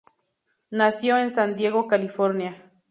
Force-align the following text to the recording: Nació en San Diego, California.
Nació 0.71 1.19
en 1.19 1.29
San 1.29 1.55
Diego, 1.55 1.87
California. 1.87 2.59